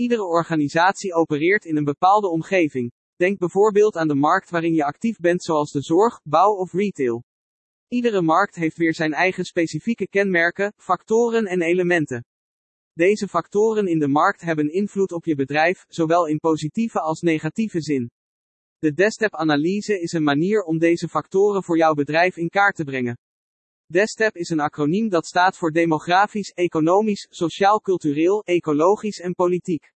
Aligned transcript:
Iedere 0.00 0.24
organisatie 0.24 1.14
opereert 1.14 1.64
in 1.64 1.76
een 1.76 1.84
bepaalde 1.84 2.28
omgeving. 2.28 2.92
Denk 3.16 3.38
bijvoorbeeld 3.38 3.96
aan 3.96 4.08
de 4.08 4.14
markt 4.14 4.50
waarin 4.50 4.74
je 4.74 4.84
actief 4.84 5.18
bent, 5.18 5.42
zoals 5.42 5.72
de 5.72 5.80
zorg, 5.80 6.20
bouw 6.22 6.52
of 6.52 6.72
retail. 6.72 7.22
Iedere 7.88 8.22
markt 8.22 8.54
heeft 8.54 8.76
weer 8.76 8.94
zijn 8.94 9.12
eigen 9.12 9.44
specifieke 9.44 10.08
kenmerken, 10.08 10.72
factoren 10.76 11.46
en 11.46 11.62
elementen. 11.62 12.24
Deze 12.92 13.28
factoren 13.28 13.86
in 13.86 13.98
de 13.98 14.08
markt 14.08 14.40
hebben 14.40 14.72
invloed 14.72 15.12
op 15.12 15.24
je 15.24 15.34
bedrijf, 15.34 15.84
zowel 15.88 16.26
in 16.26 16.38
positieve 16.38 17.00
als 17.00 17.20
negatieve 17.20 17.80
zin. 17.80 18.10
De 18.78 18.92
DESTEP-analyse 18.92 20.00
is 20.00 20.12
een 20.12 20.22
manier 20.22 20.62
om 20.62 20.78
deze 20.78 21.08
factoren 21.08 21.62
voor 21.64 21.76
jouw 21.76 21.94
bedrijf 21.94 22.36
in 22.36 22.48
kaart 22.48 22.76
te 22.76 22.84
brengen. 22.84 23.16
DESTEP 23.92 24.36
is 24.36 24.48
een 24.48 24.60
acroniem 24.60 25.08
dat 25.08 25.26
staat 25.26 25.56
voor 25.56 25.70
demografisch, 25.70 26.50
economisch, 26.50 27.26
sociaal-cultureel, 27.30 28.42
ecologisch 28.44 29.20
en 29.20 29.34
politiek. 29.34 29.92